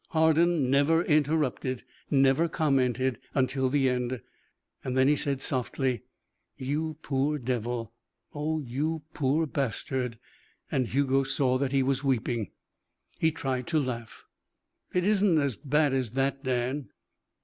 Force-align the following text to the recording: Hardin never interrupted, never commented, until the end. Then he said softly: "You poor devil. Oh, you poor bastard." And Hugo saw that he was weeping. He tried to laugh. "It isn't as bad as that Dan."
Hardin 0.09 0.71
never 0.71 1.03
interrupted, 1.03 1.83
never 2.09 2.47
commented, 2.49 3.19
until 3.35 3.69
the 3.69 3.87
end. 3.87 4.19
Then 4.83 5.07
he 5.07 5.15
said 5.15 5.43
softly: 5.43 6.01
"You 6.57 6.97
poor 7.03 7.37
devil. 7.37 7.93
Oh, 8.33 8.61
you 8.61 9.03
poor 9.13 9.45
bastard." 9.45 10.17
And 10.71 10.87
Hugo 10.87 11.21
saw 11.21 11.59
that 11.59 11.71
he 11.71 11.83
was 11.83 12.03
weeping. 12.03 12.49
He 13.19 13.31
tried 13.31 13.67
to 13.67 13.79
laugh. 13.79 14.25
"It 14.91 15.05
isn't 15.05 15.37
as 15.37 15.55
bad 15.55 15.93
as 15.93 16.13
that 16.13 16.43
Dan." 16.43 16.89